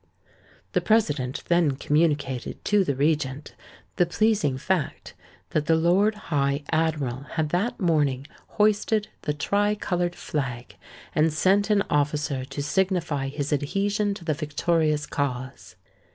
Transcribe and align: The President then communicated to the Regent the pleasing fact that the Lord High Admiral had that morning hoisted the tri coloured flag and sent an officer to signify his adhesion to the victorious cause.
The 0.71 0.81
President 0.81 1.43
then 1.47 1.75
communicated 1.75 2.65
to 2.65 2.83
the 2.83 2.95
Regent 2.95 3.53
the 3.97 4.07
pleasing 4.07 4.57
fact 4.57 5.13
that 5.51 5.67
the 5.67 5.75
Lord 5.75 6.15
High 6.15 6.63
Admiral 6.71 7.25
had 7.33 7.49
that 7.49 7.79
morning 7.79 8.25
hoisted 8.57 9.09
the 9.21 9.33
tri 9.35 9.75
coloured 9.75 10.15
flag 10.15 10.75
and 11.13 11.31
sent 11.31 11.69
an 11.69 11.83
officer 11.87 12.43
to 12.45 12.63
signify 12.63 13.27
his 13.27 13.53
adhesion 13.53 14.15
to 14.15 14.25
the 14.25 14.33
victorious 14.33 15.05
cause. 15.05 15.75